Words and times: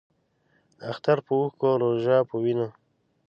اختر 0.89 1.17
پۀ 1.25 1.33
اوښکو، 1.39 1.69
روژۀ 1.81 2.17
پۀ 2.27 2.35
وینو 2.43 2.67